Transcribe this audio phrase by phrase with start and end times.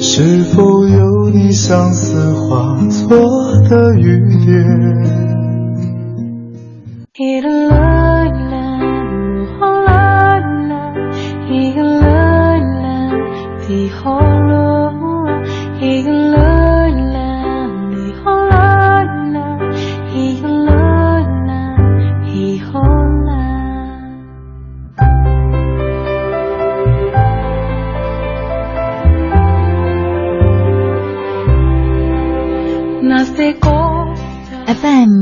[0.00, 3.18] 是否有你相思化作
[3.68, 4.28] 的雨
[7.14, 7.97] 点？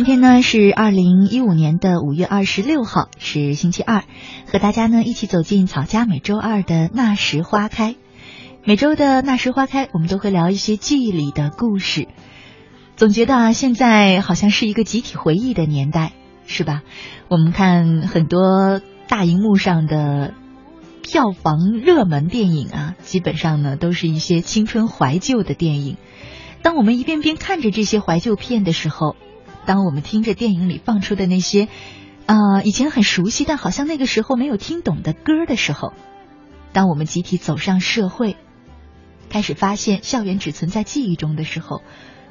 [0.00, 4.04] 今天呢是二零一五年的五月二十六号，是星期二，
[4.50, 7.96] 和大家呢一起走进草家每周二的那时花开。
[8.64, 12.08] 每周的那时花开，我们都会聊一些记忆里的故事。
[12.96, 16.12] 总觉得啊，现在好像是一个集体回忆的年代，
[16.46, 16.80] 是吧？
[17.28, 20.32] 我们看很多大荧幕上的
[21.02, 25.98] 票房热门电影啊，基本上呢都是一些青春怀旧的电影。
[26.62, 29.14] 当我们一遍遍看着这些怀旧片的时候，
[29.66, 31.68] 当我们听着电影里放出的那些，
[32.26, 35.92] 啊，以前很熟悉但好像那个时候没有听懂的歌的时候，
[36.72, 38.36] 当我们集体走上社会，
[39.28, 41.82] 开始发现校园只存在记忆中的时候，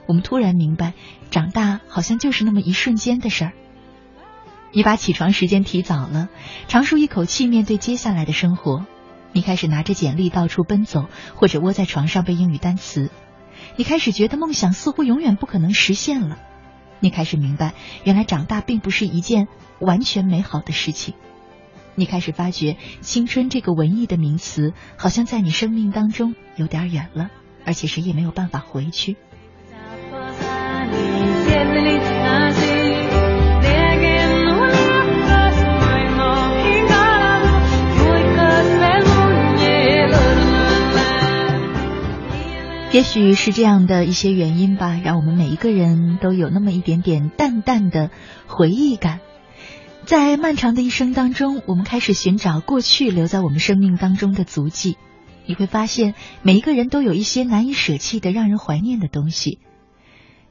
[0.08, 0.94] 我们突然明白，
[1.32, 3.54] 长大好像就是那么一瞬间的事儿。
[4.72, 6.30] 你把起床时间提早了，
[6.68, 8.86] 长舒一口气面对接下来的生活。
[9.32, 13.10] 你开始拿着简历到处奔走，或者窝在床上背英语单词。
[13.76, 16.38] 你开始觉得梦想似乎永远不可能实现了。
[17.00, 17.74] 你开始明白，
[18.04, 19.48] 原来长大并不是一件
[19.80, 21.14] 完全美好的事情。
[21.96, 27.30] 你开始发觉，青春这个文艺的名词，好像在你生命当中有点远了，
[27.66, 29.18] 而且谁也没有办法回去。
[42.92, 48.10] 也许是这样的一些原因吧，让我们每一个人都有那么一点点淡淡的
[48.48, 49.20] 回忆感。
[50.08, 54.98] 在漫长的一生当中，我们开始寻找过去留在我们生命当中的足迹。
[55.46, 59.60] 你会发现，每一个人都有一些难以舍弃的、让人怀念的东西。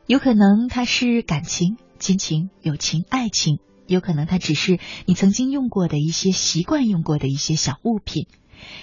[0.06, 3.57] 有可能它是感情、亲情、友情、爱情；
[3.89, 8.28] 有可能它只是你曾经用过的一些习惯用过的一些小物品。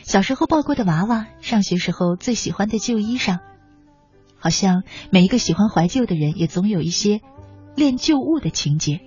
[0.03, 3.39] 小时候抱过的娃娃，上学时候最喜欢的旧衣裳，
[4.45, 7.21] 好像每一个喜欢怀旧的人，也总有一些
[7.75, 8.99] 恋旧物的情节。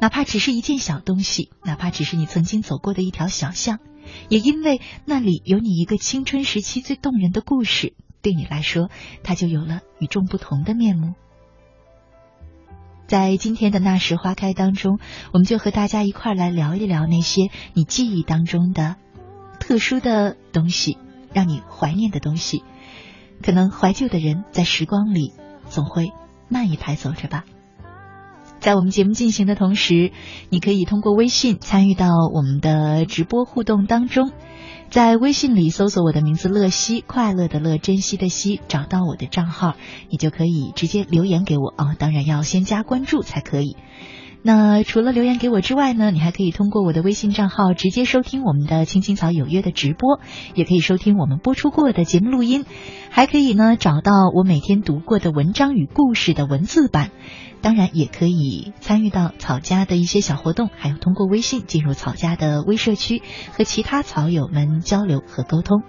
[0.00, 3.78] 哪怕只是一件小东西，哪怕只是你曾经走过的一条小巷，
[4.30, 8.88] 也因为那里有你一个青春时期最动人的故事，对你来说，
[9.22, 11.12] 它就有了与众不同的面目。
[13.06, 14.98] 在今天的那时花开当中，
[15.34, 18.96] 我们就和大家一块来聊一聊那些你记忆当中的。
[19.60, 20.96] 特殊的东西，
[21.34, 22.64] 让你怀念的东西，
[23.42, 25.32] 可能怀旧的人在时光里
[25.68, 26.12] 总会
[26.48, 27.44] 慢一拍走着吧。
[28.60, 30.10] 在我们节目进行的同时，
[30.48, 34.32] 你可以通过微信参与到我们的直播互动当中。
[34.88, 39.74] 在微信里搜索我的名字“乐西”，快乐的乐，珍惜的惜，找到我的账号，
[40.08, 41.94] 你就可以直接留言给我啊。
[41.98, 43.76] 当然要先加关注才可以。
[44.46, 50.20] 那除了留言给我之外呢，你还可以通过我的微信账号直接收听我们的《青青草有约》的直播，
[50.54, 52.66] 也可以收听我们播出过的节目录音，
[53.08, 57.10] 还可以呢找到我每天读过的文章与故事的文字版。
[57.62, 63.22] 当然，也可以参与到草家的一些小活动，还有通过微信进入草家的微社区，
[63.56, 65.82] 和其他草友们交流和沟通。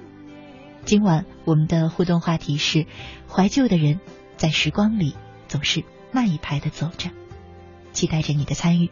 [0.85, 2.85] 今晚我们的互动话题是：
[3.27, 3.99] 怀旧的人
[4.37, 5.13] 在时光里
[5.49, 7.09] 总是慢一拍的走着。
[7.95, 8.91] 期待着你的参与。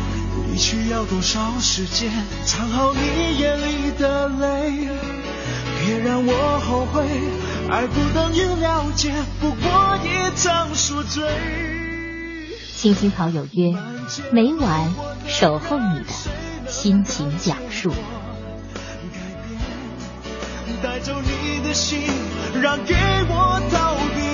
[0.51, 2.11] 你需要多少时间
[2.43, 4.89] 藏好你眼里的泪？
[5.79, 7.07] 别让我后悔，
[7.69, 11.23] 爱不等于了解，不过一场宿醉。
[12.75, 13.73] 青青草有约，
[14.33, 14.93] 每晚
[15.25, 17.93] 守候你的心情讲述。
[20.83, 22.01] 带走你的心，
[22.61, 22.93] 让给
[23.29, 24.30] 我逃避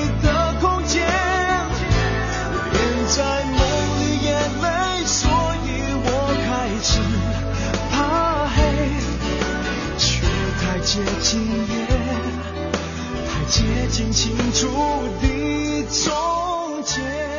[10.88, 11.86] 接近也，
[13.28, 13.62] 太接
[13.92, 14.70] 近清楚
[15.22, 17.37] 的终结。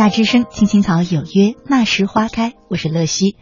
[0.00, 2.54] 大之声，青青草有约，那时花开。
[2.70, 3.36] 我是乐西，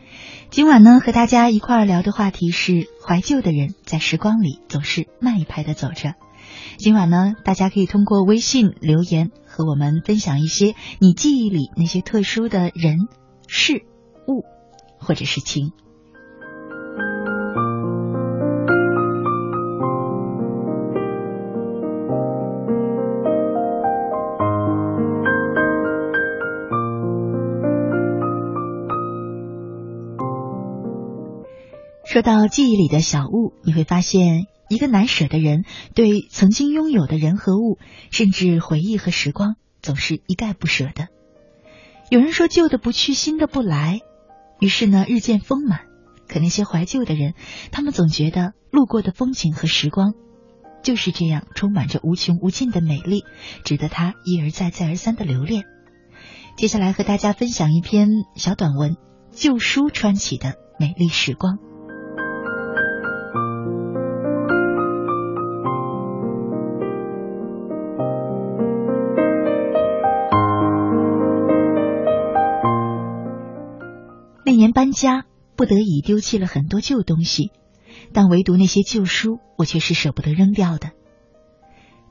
[0.50, 6.14] 今晚呢和大家一块儿聊的话题是怀旧的人在时光里总是慢一拍的走着。
[6.76, 13.06] 今晚呢，大家可以通过微信留言和我们分享一些你记忆里那些特殊的人、
[13.46, 13.84] 事、
[14.26, 14.42] 物，
[14.98, 15.70] 或者是情。
[32.10, 37.76] 说到记忆里的小物，你会发现，一个难舍的人对曾经拥有的人和物，
[38.10, 41.08] 甚至回忆和时光，总是一概不舍的。
[42.08, 44.00] 有人说旧的不去，新的不来，
[44.58, 45.80] 于是呢，日渐丰满。
[46.26, 47.34] 可那些怀旧的人，
[47.72, 50.14] 他们总觉得路过的风景和时光，
[50.82, 53.22] 就是这样充满着无穷无尽的美丽，
[53.64, 55.64] 值得他一而再、再而三的留恋。
[56.56, 58.96] 接下来和大家分享一篇小短文：
[59.30, 61.58] 旧书穿起的美丽时光。
[74.78, 75.24] 搬家，
[75.56, 77.50] 不得已丢弃了很多旧东西，
[78.12, 80.92] 但唯独那些旧书，我却是舍不得扔掉的。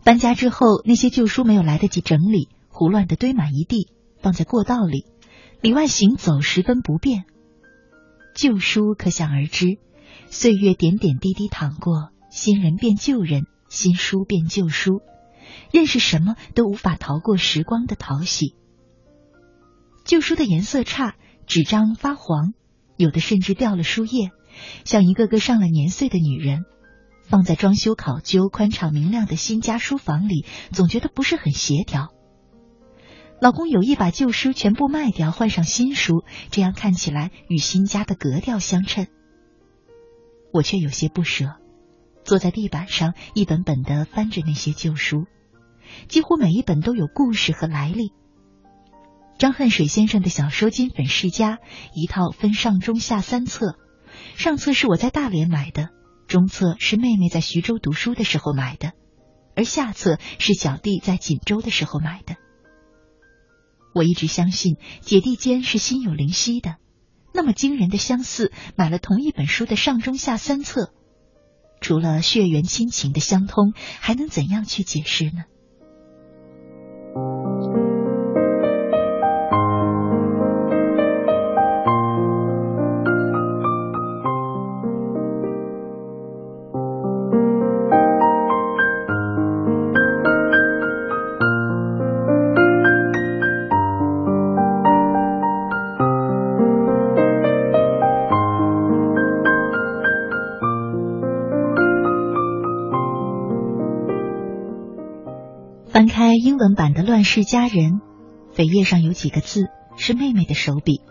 [0.03, 3.87] 搬家之后，那些旧书没有来得及整理，胡乱的堆满一地，
[4.21, 5.05] 放在过道里，
[5.61, 7.23] 里外行走十分不便。
[8.35, 9.77] 旧书可想而知，
[10.29, 14.99] 岁月点点滴滴淌过，新人变旧人，新书变旧书，
[15.71, 18.55] 认识什么都无法逃过时光的淘洗。
[20.03, 21.15] 旧书的颜色差。
[21.47, 22.53] 纸张发黄，
[22.97, 24.31] 有的甚至掉了书页，
[24.83, 26.65] 像一个个上了年岁的女人，
[27.23, 32.09] 放在装修考究、宽敞明亮的新家书房里，总觉得不是很协调。
[33.39, 39.07] 老公有意把旧书全部卖掉，换上新书，这样看起来与新家的格调相称。
[40.51, 41.55] 我却有些不舍，
[42.25, 45.27] 坐在地板上一本本的翻着那些旧书，
[46.09, 48.11] 几乎每一本都有故事和来历。
[49.37, 51.57] 张恨水先生的小说《金粉世家》，
[51.93, 53.77] 一套分上中下三册，
[54.35, 55.89] 上册是我在大连买的，
[56.27, 58.93] 中册是妹妹在徐州读书的时候买的，
[59.55, 62.35] 而下册是小弟在锦州的时候买的。
[63.93, 66.77] 我一直相信姐弟间是心有灵犀的，
[67.31, 70.93] 那么惊人的相似，买了同一本书的上中下三册，
[71.79, 75.43] 除了血缘亲情的相通，还能怎样去解释呢？
[106.57, 107.91] 英文版的《乱世佳人》，
[108.55, 111.01] 扉页上有几个字，是妹妹的手笔。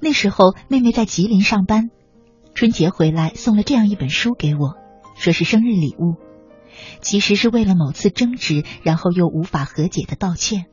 [0.00, 1.90] 那时候妹妹在吉林上班，
[2.56, 4.74] 春节回来送了这样一本书给我，
[5.16, 6.16] 说是生日礼物，
[7.00, 10.64] 其实是为了某次争执，然后又无法和解的道歉。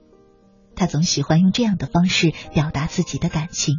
[0.75, 3.75] 她总喜欢用这样的方式表达自己的感情。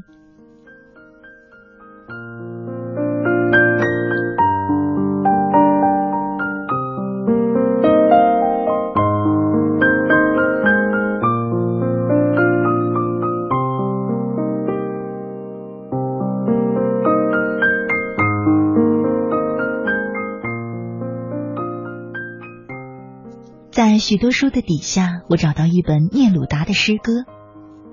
[23.73, 27.25] 在许多书的底下，我找到一本聂鲁达的诗歌。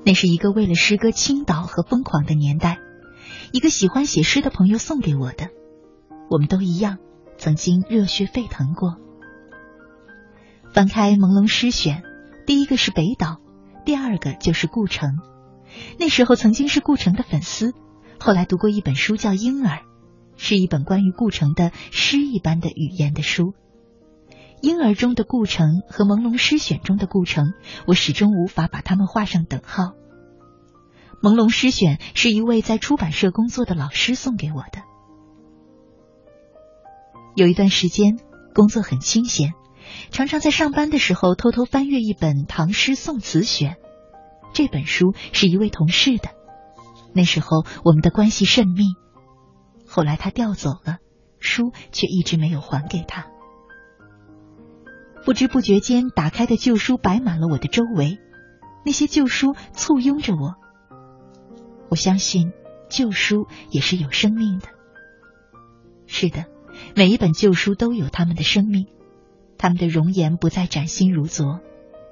[0.06, 2.80] 那是一个为了诗歌倾倒和疯狂的年代，
[3.54, 5.48] 一个喜欢写诗的朋友送给我的。
[6.30, 6.98] 我们都一样，
[7.38, 8.98] 曾经热血沸腾过。
[10.74, 12.02] 翻开《朦胧诗选》，
[12.46, 13.38] 第一个是北岛，
[13.86, 15.20] 第二个就是顾城。
[15.98, 17.74] 那时候曾经是顾城的粉丝，
[18.20, 19.78] 后来读过一本书叫《婴儿》，
[20.36, 23.54] 是一本关于顾城的诗一般的语言的书。
[24.62, 27.54] 婴儿中的顾城和朦胧诗选中的顾城，
[27.88, 29.94] 我始终无法把他们画上等号。
[31.22, 34.84] 朦胧诗选是一位在出版社工作的老师送给我的。
[37.36, 38.20] 有一段时间
[38.54, 39.54] 工作很清闲，
[40.12, 43.78] 常常在上班的时候偷偷翻阅一本唐诗宋词选。
[44.54, 46.32] 这本书是一位同事的，
[47.14, 48.84] 那时候我们的关系甚密。
[49.88, 50.98] 后来他调走了，
[51.40, 53.28] 书却一直没有还给他。
[55.26, 58.18] 不知不觉间，打开的旧书摆满了我的周围，
[58.86, 60.56] 那些旧书簇拥着我。
[61.90, 62.52] 我相信，
[62.90, 64.68] 旧书也是有生命的。
[66.08, 66.46] 是的，
[66.96, 68.88] 每一本旧书都有他们的生命，
[69.58, 71.60] 他们的容颜不再崭新如昨，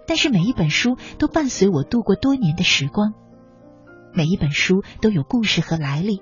[0.05, 3.13] 但是每一本书都伴随我度过多年的时光，
[4.13, 6.21] 每一本书都有故事和来历，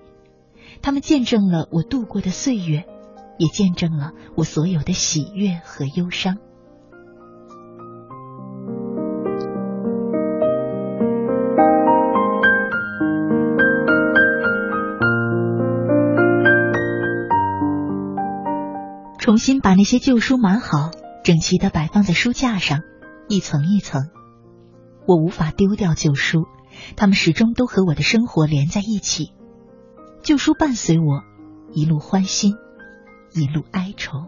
[0.81, 2.85] 他们见证了我度过的岁月，
[3.37, 6.37] 也见证了我所有的喜悦和忧伤。
[19.35, 20.91] 重新把那些旧书码好，
[21.25, 22.83] 整齐的摆放在书架上，
[23.27, 24.09] 一层一层。
[25.05, 26.45] 我无法丢掉旧书，
[26.95, 29.33] 它们始终都和我的生活连在一起。
[30.21, 31.21] 旧书伴随我，
[31.73, 32.55] 一路欢欣，
[33.33, 34.27] 一路哀愁。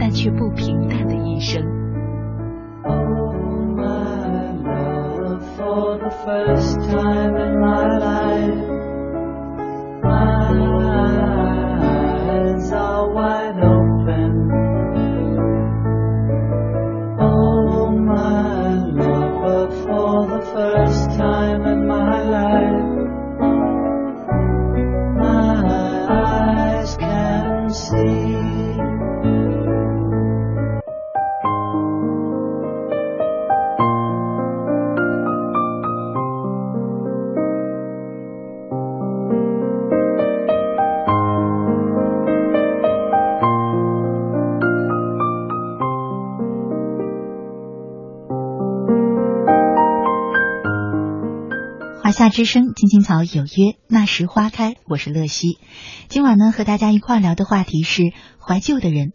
[0.00, 1.62] 但却不平淡的一生
[2.84, 3.34] oh
[3.76, 7.39] my love for the first time
[52.30, 54.76] 之声”青青草有约，那时花开。
[54.86, 55.58] 我是乐西，
[56.08, 59.12] 今晚呢和大家一块聊的话题是怀旧的人，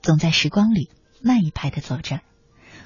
[0.00, 0.88] 总在时光里
[1.22, 2.20] 慢一拍的走着。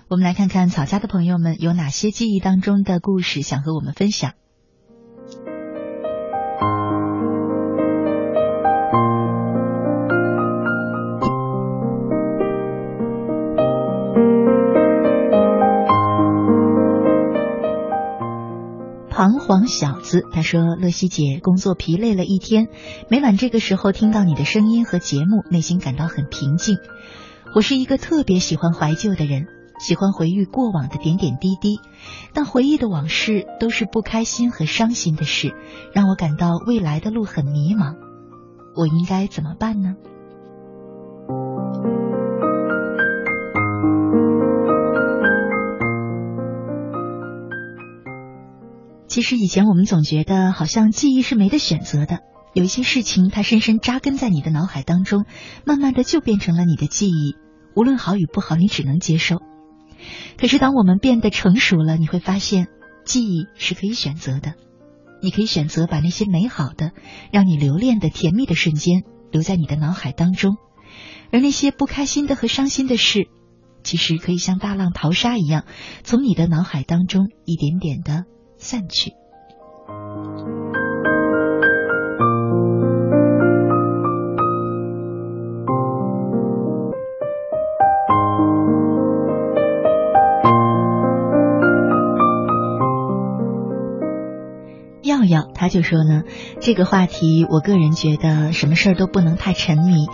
[0.09, 4.33] 我们来看看草家的朋友们有哪些记忆当中的故事想和我们分享。
[19.67, 22.69] 小子，他说：“乐西姐，工作疲累了一天，
[23.09, 26.79] 每晚这个时候听到你的声音和节目，内心感到很平静。
[27.55, 29.47] 我是一个特别喜欢怀旧的人，
[29.79, 31.79] 喜欢回忆过往的点点滴滴，
[32.33, 35.55] 但回忆的往事都是不开心和伤心的事，
[35.93, 37.97] 让我感到未来的路很迷茫。
[38.75, 39.95] 我应该怎么办呢？”
[49.17, 52.19] 其实以前我们总觉得，好像记忆是没得选择的。
[52.53, 55.25] 有一些事情，它深深扎根在你的脑海当中，
[55.65, 57.35] 慢慢的就变成了你的记忆。
[57.75, 59.39] 无论好与不好，你只能接受。
[60.37, 62.67] 可是当我们变得成熟了，你会发现，
[63.07, 64.53] 记忆是可以选择的。
[65.23, 66.91] 你可以选择把那些美好的、
[67.33, 70.59] 让你留恋的甜蜜的瞬间留在你的脑海当中，
[71.33, 73.29] 而那些不开心的和伤心的事，
[73.83, 75.65] 其实可以像大浪淘沙一样，
[76.05, 78.27] 从你的脑海当中一点点的。
[78.59, 79.15] 散去。
[95.03, 96.25] 耀耀他就说呢，
[96.61, 100.09] 这个话题，我个人觉得什么事儿都不能太沉迷，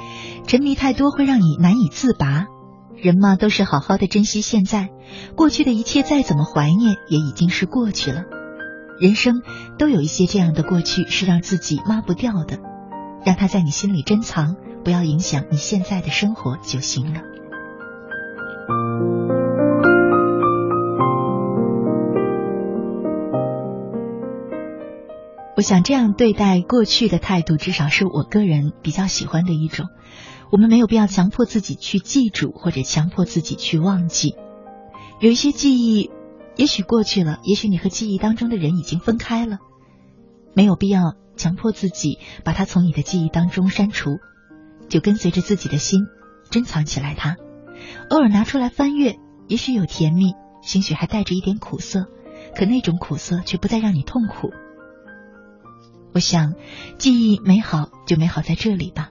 [0.46, 2.46] 沉迷太多会让你难以自拔。
[2.96, 4.90] 人嘛，都是好好的珍惜现在，
[5.36, 8.24] 过去的一切再怎么怀念，也已经是过去了。
[9.00, 9.42] 人生
[9.78, 12.58] 都有一些这样的过去，是让自己抹不掉的，
[13.24, 17.20] 让它在你心里珍藏，不要影响你现在的生活就行了。
[25.54, 29.86] 我想这样对待过去的态度，至少是我个人比较喜欢的一种。
[30.52, 34.36] 我们没有必要强迫自己去记住，或者强迫自己去忘记。
[35.18, 36.12] 有一些记忆。
[36.54, 39.58] 也许过去了，也许你和记忆当中的人已经分开了，
[40.52, 44.18] 没有必要强迫自己把它从你的记忆当中删除，
[44.86, 46.02] 就跟随着自己的心
[46.50, 47.38] 珍藏起来它，
[48.10, 49.16] 偶尔拿出来翻阅，
[49.48, 52.06] 也许有甜蜜，兴许还带着一点苦涩，
[52.54, 54.50] 可那种苦涩却不再让你痛苦。
[56.12, 56.52] 我想，
[56.98, 59.08] 记忆美好就美好在这里吧。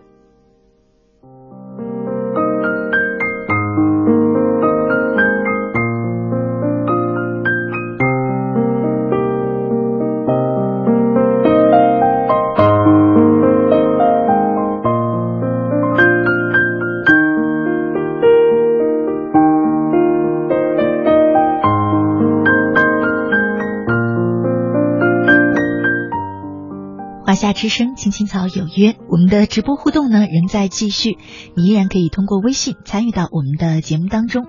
[27.54, 28.96] 之声，青青草有约。
[29.10, 31.18] 我们的直播互动呢仍在继续，
[31.56, 34.46] 你依然可以通过微信参与到我们的节目当中。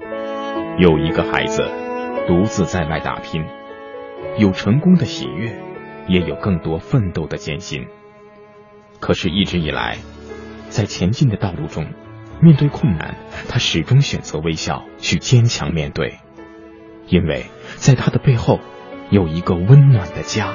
[0.78, 1.62] 有一个孩子
[2.26, 3.42] 独自在外打拼，
[4.38, 5.60] 有成功的喜悦，
[6.08, 7.86] 也有更多奋斗的艰辛。
[9.00, 9.98] 可是，一直以来，
[10.68, 11.86] 在前进的道路中，
[12.40, 13.16] 面对困难，
[13.48, 16.18] 他始终选择微笑，去坚强面对，
[17.08, 18.60] 因为在他的背后
[19.10, 20.54] 有一个温暖的家。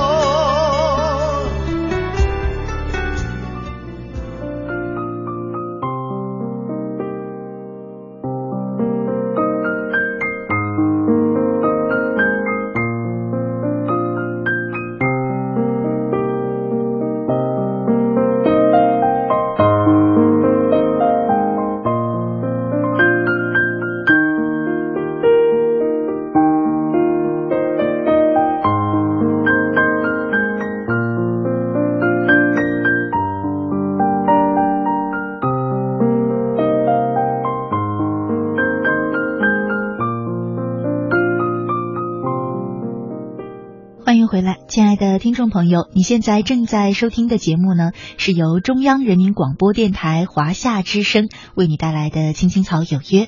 [45.51, 53.25] 朋友，你现在正在收听的节目呢，是由中央人民广播电台华夏之声为你带来的《青青草有约》，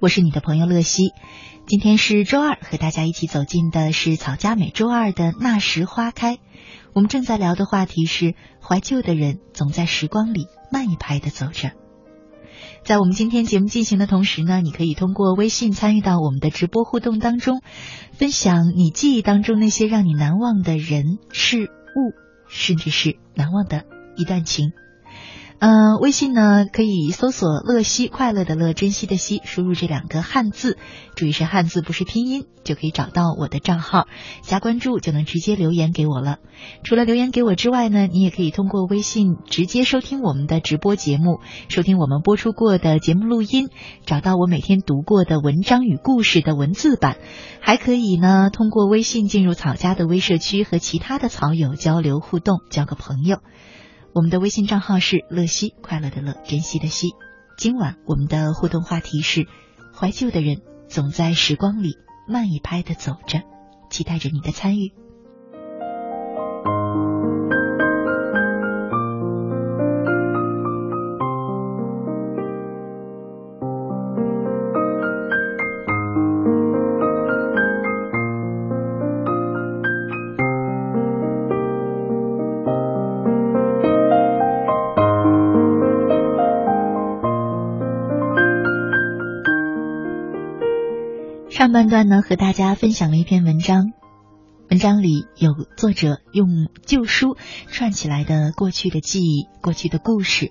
[0.00, 1.12] 我是你的朋友乐西。
[1.66, 6.38] 今天是周二，和大家一起走进的是草家每周二的那时花开。
[6.92, 11.70] 我们正在聊的话题是怀旧的人总在时光里慢一拍的走着。
[12.84, 17.60] 在我们今天节目进行的同时呢，你可以通过微信参与到我们的直播互动当中，
[18.12, 22.14] 分享你记忆当中那些让你难忘的人、事物，
[22.48, 23.84] 甚至是难忘的
[24.16, 24.72] 一段情。
[25.60, 30.78] 呃，微信呢可以搜索“乐西”，快乐的乐，珍惜的惜，输入这两个汉字，
[31.14, 34.06] 注意是汉字，不是拼音，就可以找到我的账号，
[34.40, 36.38] 加关注就能直接留言给我了。
[36.82, 43.68] 除了留言给我之外呢，你也可以通过微信直接收听我们的直播节目，收听我们播出过的节目录音，
[44.06, 47.18] 找到我每天读过的文章与故事的文字版，
[47.60, 53.40] 还可以呢通过微信进入草家的微社区和其他的草友交流互动，交个朋友。
[54.12, 57.10] 我们的微信账号是乐西，快乐的乐，珍惜的惜。
[57.56, 59.46] 今晚我们的互动话题是：
[59.94, 61.96] 怀旧的人总在时光里
[62.26, 63.42] 慢一拍的走着，
[63.88, 64.92] 期待着你的参与。
[91.70, 93.92] 上半段呢，和大家分享了一篇文章，
[94.70, 97.36] 文章里有作者用旧书
[97.68, 100.50] 串起来的过去的记忆、过去的故事。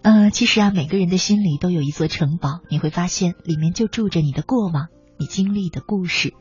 [0.00, 6.32] 呃，其实啊，每个人的心里都有一座城堡，你会发现里面就住着你的过往、你经历的故事。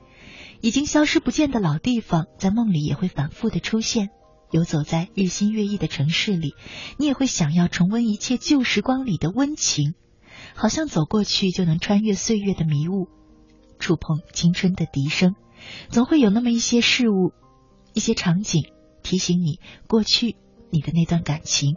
[0.62, 4.12] 已经消失不见的老地方，在梦里也会反复的出现。
[4.49, 6.53] 游走在日新月异的城市里，
[6.97, 9.93] 你也会想要重温一切旧时光里的温情，
[10.55, 13.09] 好像走过去就能穿越岁月的迷雾。
[13.80, 15.36] 触碰青春的笛声，
[15.89, 17.34] 总会有那么一些事物、
[17.94, 18.65] 一些场景
[19.02, 20.36] 提醒你过去
[20.70, 21.76] 你的那段感情，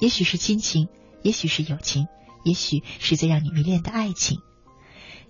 [0.00, 0.88] 也许是亲情，
[1.22, 2.08] 也许是友情，
[2.44, 4.40] 也许是最让你迷恋的爱情。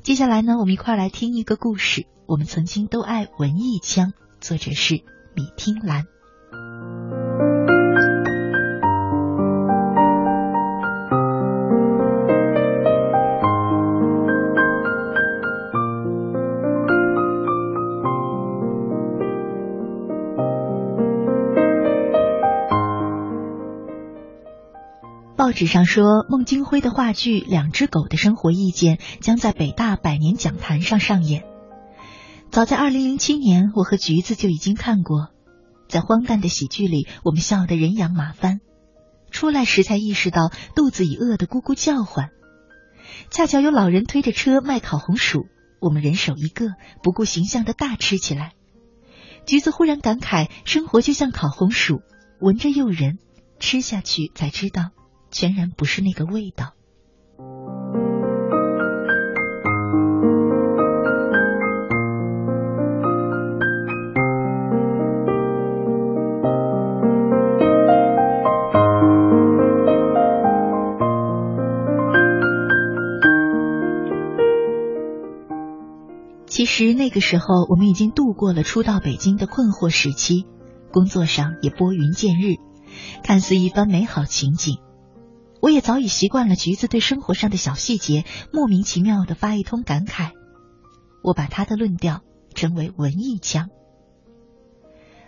[0.02, 2.06] 接下来呢，我们一块来听一个故事。
[2.26, 4.96] 我们曾经都爱文艺腔，作者是
[5.34, 6.04] 米听兰。
[25.48, 31.44] 报纸上说，孟京辉的话剧《两只狗的生活意见》将在北大百年讲坛上上演。
[32.50, 35.28] 早在二零零七年，我和橘子就已经看过。
[35.88, 38.60] 在荒诞的喜剧里，我们笑得人仰马翻。
[39.30, 42.28] 出来时才意识到肚子已饿得咕咕叫唤。
[43.30, 45.46] 恰巧有老人推着车卖烤红薯，
[45.80, 46.66] 我们人手一个，
[47.02, 48.52] 不顾形象的大吃起来。
[49.46, 52.02] 橘子忽然感慨：生活就像烤红薯，
[52.38, 53.16] 闻着诱人，
[53.58, 54.90] 吃下去才知道，
[55.30, 56.72] 全然不是那个味道。
[76.50, 80.44] 其实那个时候，我们已经度过了初到北京的困惑时期，
[80.90, 82.56] 工作上也拨云见日，
[83.22, 84.78] 看似一番美好情景。
[85.60, 90.32] 我也早已习惯了橘子对生活上的小细节莫名其妙的发一通感慨。
[91.22, 92.22] 我把他的论调
[92.54, 93.68] 称为文艺腔。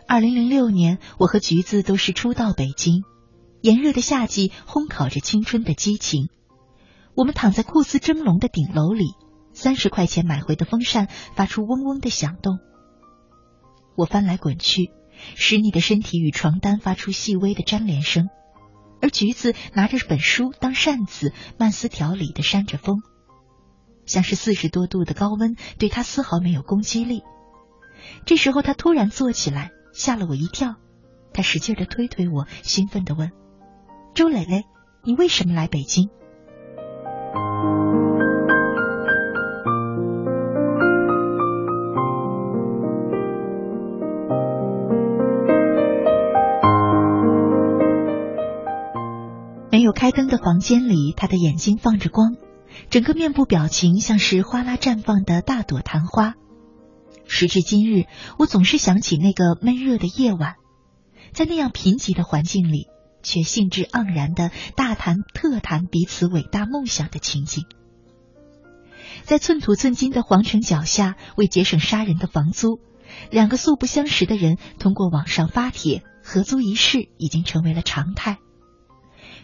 [0.06, 3.02] 二零零六年，我和橘子都是初到北京，
[3.60, 6.28] 炎热的夏季烘烤着青春的激情。
[7.14, 9.04] 我们躺在酷似蒸笼的顶楼里。
[9.52, 12.60] 三十块钱买回的风扇发出嗡嗡的响动，
[13.96, 14.92] 我翻来滚去，
[15.34, 18.28] 使你的身体与床单发出细微的粘连声，
[19.02, 23.02] 而橘子拿着本书当扇子，慢丝条理的扇着风，
[24.06, 27.22] 像是四十多度的高温对他丝毫没有攻击力。
[28.26, 30.76] 这时候他突然坐起来，吓了我一跳，
[31.32, 33.30] 他使劲的推推我，兴奋的问
[34.14, 34.64] ：“周蕾蕾，
[35.04, 36.10] 你为什么来北京？”
[50.00, 52.34] 开灯的房间里，他的眼睛放着光，
[52.88, 56.36] 整个面部表情像是哗啦绽放的大朵昙花。
[57.26, 58.06] 时至今日，
[58.38, 60.54] 我总是想起那个闷热的夜晚，
[61.34, 62.86] 在那样贫瘠的环境里，
[63.22, 67.66] 却兴致盎然的大谈特谈彼此伟大梦想的情景。
[69.24, 72.80] 在寸土寸金的皇城脚下，为节省杀人的房租，
[73.30, 78.38] 两个素不相识的人通过网上发帖合租一室，已经成为了常态。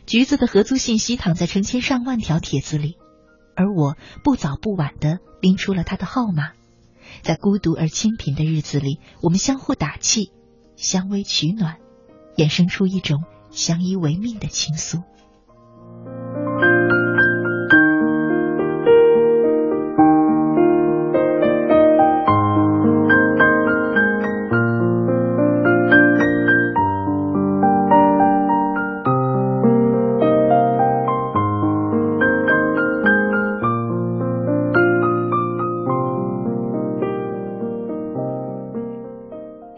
[0.06, 2.96] 橘子的合租信息躺在成千上万条帖子里，
[3.56, 6.52] 而我不早不晚的拎出了他的号码。
[7.22, 10.30] 在孤独而清贫的日子里，我们相互打气，
[10.76, 11.78] 相偎取暖，
[12.36, 15.02] 衍生出一种相依为命的情愫。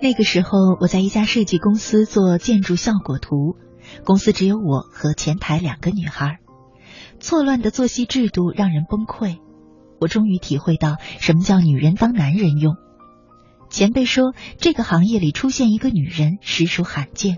[0.08, 3.58] 那个时候，我在一家设计公司做建筑效果图，
[4.06, 6.38] 公司只有我和前台两个女孩，
[7.20, 9.36] 错乱的作息制度让人崩溃。
[10.00, 12.76] 我终于体会到什么叫女人当男人用。
[13.68, 17.36] 前辈说，这个行业里出现一个女人实属罕见。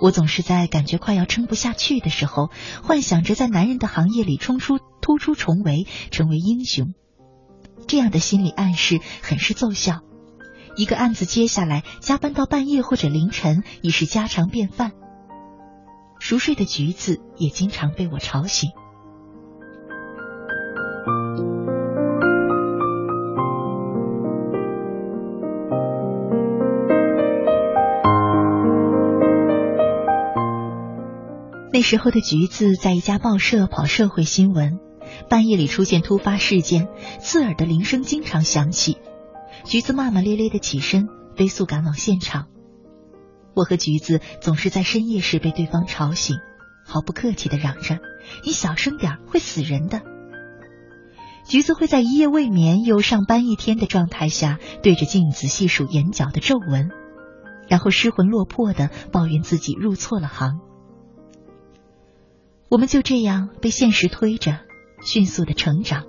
[0.00, 2.48] 我总是在感觉快要撑不下去的时候，
[2.82, 6.94] 幻想着在男人的行业里冲出、突出重围，成为英雄。
[7.86, 10.00] 这样的心理暗示很是奏效。
[10.76, 14.92] 一个案子接下来，加班到半夜或者凌晨已是家常便饭。
[16.18, 18.70] 熟睡的橘子也经常被我吵醒。
[31.72, 34.78] 那时候的橘子在一家报社跑社会新闻，
[35.28, 38.98] 半夜里出现突发事件，刺耳的铃声经常响起。
[39.64, 42.48] 橘子骂骂咧咧的起身，飞速赶往现场。
[43.54, 46.36] 我和橘子总是在深夜时被对方吵醒，
[46.84, 47.98] 毫不客气的嚷着
[48.44, 50.02] ：“你小声点，会死人的。”
[51.46, 56.90] 橘子会在一夜未眠又上班一天的状态下，对着镜子细数眼角的皱纹，
[57.68, 60.60] 然后失魂落魄的抱怨自己入错了行。
[62.68, 64.60] 我们就这样被现实推着，
[65.04, 66.04] 迅速的成长。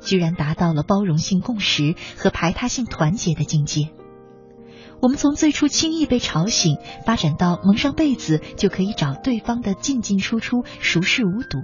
[0.00, 3.90] 居然达到了包容性共识和排他性团结的境界。
[5.02, 11.58] 我们从最初轻易被吵醒，发展到蒙上被子就可以找对方的进进出出，熟视无睹。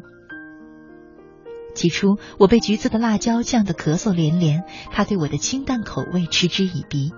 [1.75, 7.13] 起初，我被橘子的辣椒酱的咳嗽连连，他对我的清淡口味嗤之以鼻，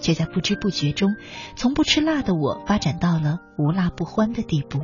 [0.00, 1.16] 却在不知不觉中，
[1.54, 4.80] 从不吃辣的我发展到了无辣不欢的地步。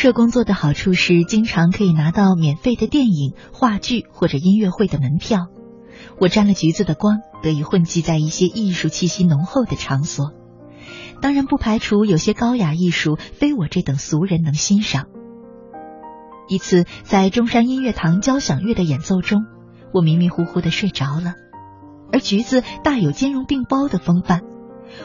[0.00, 5.48] 社工作的好处是，经常可以拿到免费的电影、话剧或者音乐会的门票。
[6.18, 10.32] 我沾了橘子的光，得以混迹在一些艺术气息浓厚的场所。
[11.20, 15.04] 当然，不排除有些高雅艺术非我这等俗人能欣赏。
[16.48, 19.42] 一次，在中山音乐堂交响乐的演奏中，
[19.92, 21.34] 我迷迷糊糊的睡着了，
[22.10, 24.40] 而橘子大有兼容并包的风范，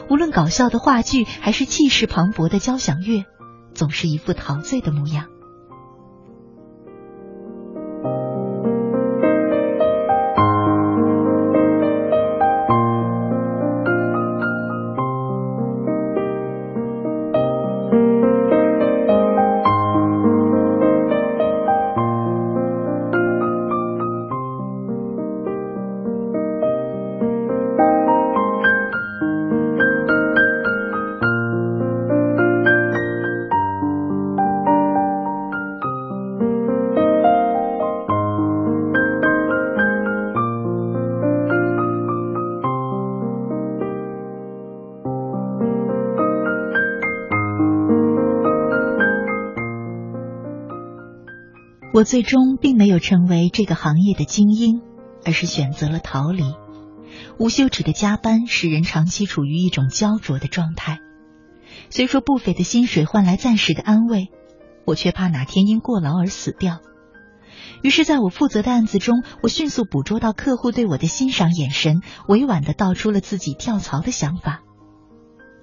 [0.08, 3.24] 无论搞笑的话剧还是气势磅礴的交响乐。
[3.76, 5.28] 总是一副陶醉的模样。
[51.96, 54.82] 我最终并没有成为这个行业的精英，
[55.24, 56.44] 而是选择了逃离。
[57.38, 60.98] 无休止的加班使人长期处于一种焦灼的状态。
[61.88, 64.28] 虽说不菲的薪水换来暂时的安慰，
[64.84, 66.80] 我却怕哪天因过劳而死掉。
[67.80, 74.60] 于是，在我负责的案子中，我迅速捕捉到客户对我的欣赏眼神，委婉的道出了自己跳槽的想法。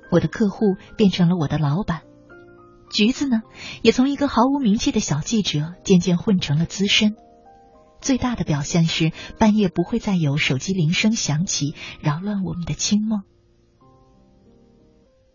[0.10, 2.02] 我的客户变成了我的老板。
[2.94, 3.42] 橘子呢，
[3.82, 7.16] 也从一个毫无名气的小记者，渐渐混成了资深。
[8.00, 13.24] 最大的表现是，半夜不会再有手机铃声响起，扰乱我们的清梦。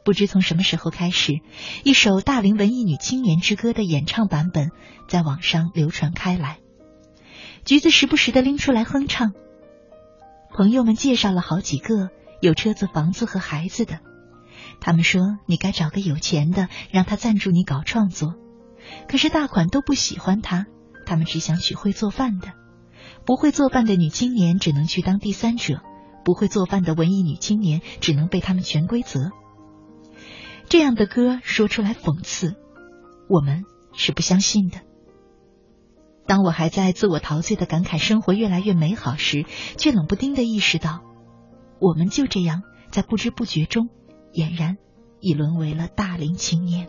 [0.04, 1.40] 不知从什么时候开始，
[1.82, 4.70] 一首大龄文艺女青年之歌的演唱版本
[5.08, 6.60] 在网上流传开来。
[7.64, 9.32] 橘子时不时的拎出来哼唱。
[10.54, 13.98] 朋友们介绍了好几个有车子、房子和孩子的。
[14.80, 18.34] 他们说：“你该找个有钱的，让他赞助你搞创作。”
[19.08, 20.66] 可是大款都不喜欢他，
[21.04, 22.52] 他们只想娶会做饭的。
[23.26, 25.82] 不会做饭的女青年只能去当第三者，
[26.24, 29.30] 不会做饭的文艺女青年只能被他们全规则。
[30.68, 32.54] 这样的歌说出来讽刺，
[33.28, 34.80] 我们是不相信的。
[36.26, 39.44] 当我还在自我陶醉的感慨生活越来越美好时，
[39.76, 41.00] 却冷不丁的意识到，
[41.80, 43.88] 我们就这样在不知不觉中。
[44.32, 44.78] 俨然
[45.20, 46.88] 已沦为了大龄青年。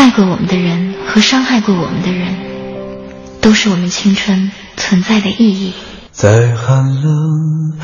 [0.00, 2.34] 爱过我们的人和伤害过我们的人，
[3.42, 5.74] 都是我们青春存在的意义。
[6.10, 7.74] 再寒冷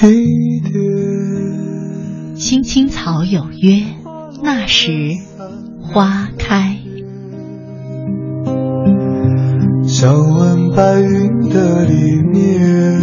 [0.00, 2.34] 一点。
[2.34, 3.82] 青青草有约，
[4.42, 4.88] 那时
[5.82, 6.78] 花开。
[9.86, 12.98] 想问白云的里面，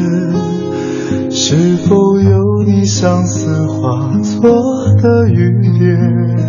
[1.29, 4.49] 是否有你相思化作
[4.99, 6.42] 的雨点？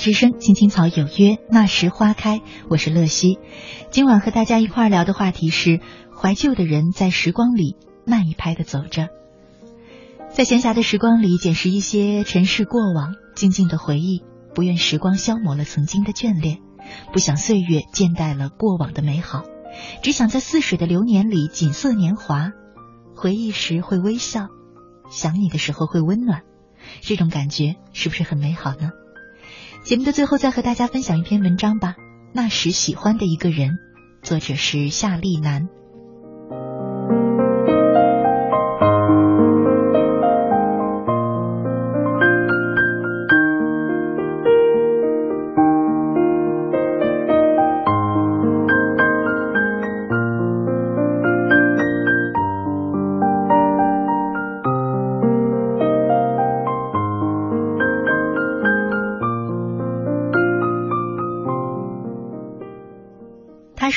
[0.00, 2.40] 之声，青青草有约，那时花开。
[2.70, 3.38] 我是乐西，
[3.90, 5.78] 今晚和大家一块聊的话题是
[6.10, 7.76] 怀旧的人在时光里
[8.06, 9.08] 慢一拍的走着，
[10.30, 14.24] 在闲暇的时光里捡拾一些尘世过往，静静的回忆，
[14.54, 16.60] 不愿时光消磨了曾经的眷恋，
[17.12, 19.42] 不想岁月渐淡了过往的美好，
[20.02, 22.52] 只想在似水的流年里锦瑟年华。
[23.14, 24.48] 回忆时会微笑，
[25.10, 26.40] 想你的时候会温暖，
[27.02, 28.92] 这种感觉是不是很美好呢？
[29.82, 31.96] 节目的最后，再和大家分享一篇文章吧。
[32.32, 33.78] 那时喜欢的一个人，
[34.22, 35.68] 作者是夏丽楠。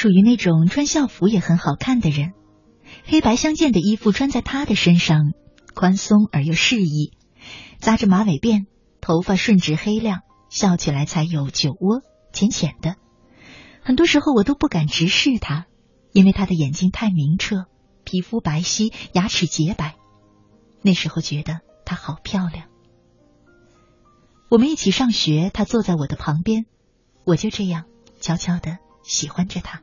[0.04, 2.34] 属于那种穿校服也很好看的人，
[3.06, 5.32] 黑白相间的衣服穿在他的身上，
[5.74, 7.14] 宽松而又适宜。
[7.80, 8.66] 扎着马尾辫，
[9.00, 12.02] 头发顺直黑亮，笑起来才有酒窝，
[12.34, 12.98] 浅浅的。
[13.82, 15.68] 很多时候我都不敢直视他，
[16.12, 17.68] 因为他的眼睛太明澈，
[18.04, 19.96] 皮肤白皙，牙齿洁白。
[20.82, 22.66] 那时候觉得她好漂亮。
[24.50, 26.66] 我们一起上学，他坐在我的旁边，
[27.24, 27.86] 我就这样
[28.20, 29.82] 悄悄的喜欢着他。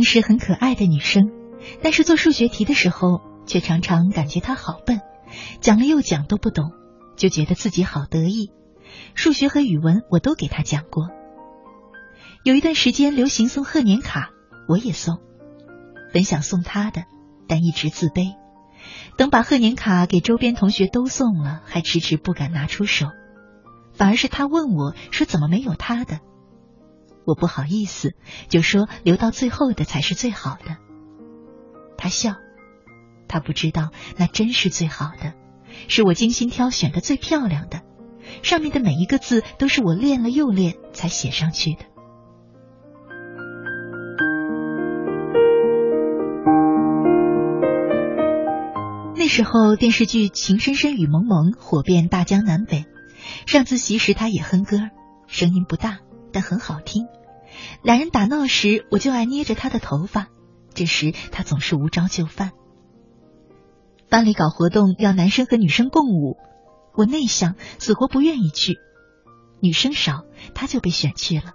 [0.00, 1.30] 平时很可爱的女生，
[1.82, 5.02] 但是做数学题的时候，却常常感觉她好笨，
[5.60, 6.72] 讲了又讲都不懂。
[7.18, 8.50] 就觉得自己好得意，
[9.14, 11.10] 数学和语文我都给她讲过。
[12.44, 14.30] 有一段时间流行送贺年卡，
[14.66, 15.18] 我也送，
[16.14, 17.02] 本想送她的，
[17.46, 18.36] 但一直自卑。
[19.18, 23.08] 等把贺年卡给周边同学都送了，还迟迟不敢拿出手，
[23.92, 26.20] 反而是她问我说怎么没有她的，
[27.24, 28.14] 我不好意思，
[28.48, 30.76] 就说留到最后的才是最好的。
[31.96, 32.36] 他笑，
[33.28, 35.34] 他不知道那真是最好的。
[35.86, 37.82] 是我精心挑选的最漂亮的，
[38.42, 41.84] 上面的每一个字都是我练了又练才写上去的。
[49.14, 52.84] 那时候电视剧《情深深雨蒙蒙》火遍大江南北，
[53.46, 54.78] 上自习时他也哼歌，
[55.28, 55.98] 声音不大，
[56.32, 57.06] 但很好听。
[57.82, 60.28] 两人打闹时，我就爱捏着他的头发，
[60.72, 62.52] 这时他总是无招就范。
[64.08, 66.36] 班里搞活动要男生和女生共舞，
[66.94, 68.78] 我内向，死活不愿意去。
[69.60, 70.24] 女生少，
[70.54, 71.52] 他就被选去了。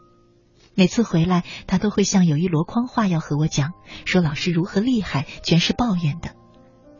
[0.73, 3.71] 每次回来，他都会像有一箩筐话要和我讲，
[4.05, 6.30] 说老师如何厉害，全是抱怨的，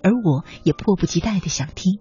[0.01, 1.99] 而我也迫不及待的想听。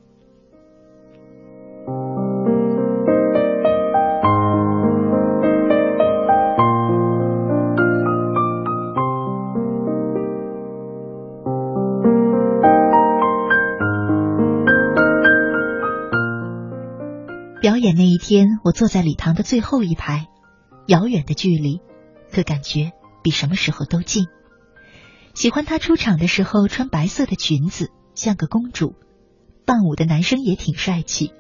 [17.65, 20.29] 表演那一天，我坐在礼堂的最后一排，
[20.87, 21.81] 遥远的距离，
[22.31, 22.93] 可感觉
[23.23, 24.27] 比什么时候都近。
[25.33, 28.95] 喜欢她出场的时候穿白色的裙子，像个公主。
[29.65, 31.33] 伴舞的男生也挺帅气，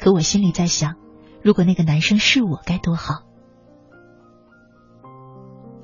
[0.00, 0.94] 可我心里在想，
[1.42, 3.26] 如果那个男生是我，该多好。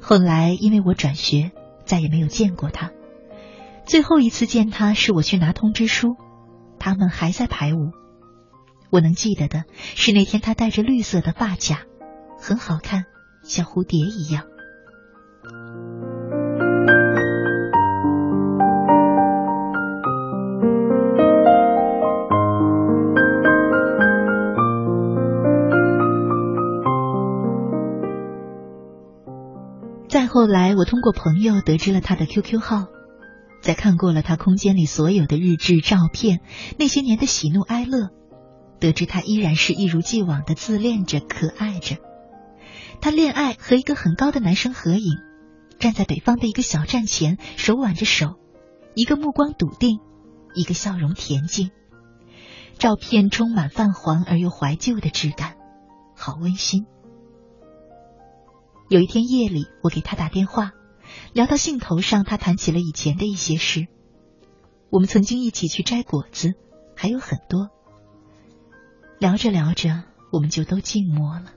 [0.01, 1.53] 后来因为我转学，
[1.85, 2.93] 再也没有见过他。
[3.85, 6.17] 最后一次见他是我去拿通知书，
[6.79, 7.91] 他们还在排舞。
[8.93, 11.87] 我能记得的是那天他戴着绿色的发卡，
[12.39, 13.07] 很好看，
[13.43, 14.45] 像蝴蝶一样。
[30.07, 32.89] 再后来，我通过朋友得知了他的 QQ 号，
[33.63, 36.41] 在看过了他空间里所有的日志、照片，
[36.79, 38.11] 那些年的喜怒哀乐。
[38.83, 41.99] 得知他依然是一如既往的自恋着、可爱着。
[43.01, 45.19] 他恋爱和一个很高的男生合影，
[45.79, 48.41] 站在北方的一个小站前，手挽着手，
[48.97, 50.01] 一个目光笃定，
[50.57, 51.71] 一个笑容恬静。
[52.77, 55.55] 照片充满泛黄而又怀旧的质感，
[56.17, 56.85] 好温馨。
[58.89, 60.73] 有一天夜里，我给他打电话，
[61.33, 63.87] 聊到兴头上，他谈起了以前的一些事。
[64.91, 66.55] 我们曾经一起去摘果子，
[66.97, 67.69] 还有很多。
[69.23, 70.03] 聊着聊着，
[70.33, 71.53] 我们就都静默了，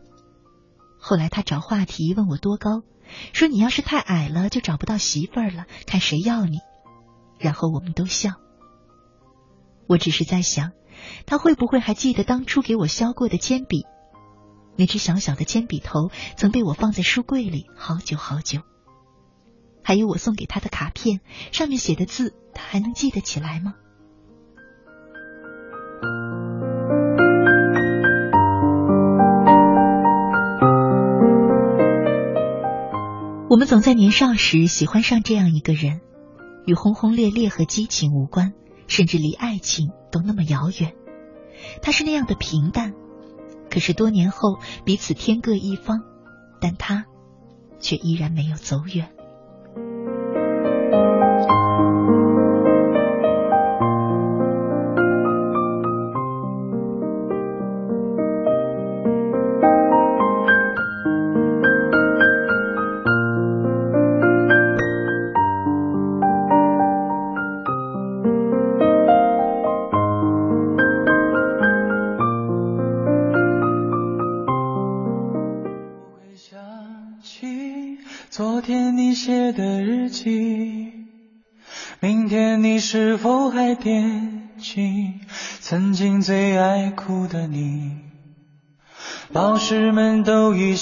[0.99, 2.84] 后来他找话题问我多高，
[3.34, 6.59] 说你要是太矮了就找不到媳妇儿了，看谁要你。
[7.39, 8.34] 然后我们都笑。
[9.88, 10.74] 我只是在想，
[11.26, 13.88] 他会不会还记得当初给我削过的铅笔？
[14.78, 18.61] 那只小小的铅笔头曾被我放在书柜里好久好久。
[19.84, 21.20] 还有我送给他的卡片，
[21.51, 23.74] 上面写的字，他还能记得起来吗？
[33.56, 36.01] 我们总在年少时喜欢上这样一个人，
[36.66, 38.51] 与轰轰烈烈和激情无关，
[38.88, 40.93] 甚至离爱情都那么遥远。
[41.82, 42.93] 他是那样的平淡，
[43.70, 46.03] 可是多年后彼此天各一方，
[46.60, 47.06] 但他
[47.80, 49.14] 却依然没有走远。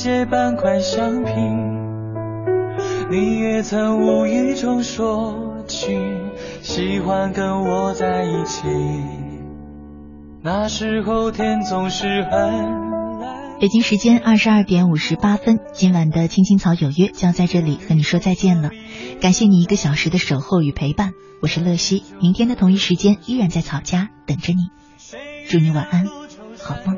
[0.00, 1.30] 借半块橡皮，
[3.10, 5.94] 你也曾无意中说起
[6.62, 8.62] 喜欢跟我在一起。
[10.42, 12.30] 那时候天总是很
[13.20, 13.58] 蓝。
[13.60, 18.70] 北京时间二十二点五十八分，今晚的青青草有约就要在这里和你说再见了。
[19.20, 21.10] 感谢你一个小时的守候与陪伴，
[21.42, 24.60] 我是乐西，明天的同一时间依然在草家等着你。
[25.50, 26.06] 祝你晚安。
[26.56, 26.96] 好梦。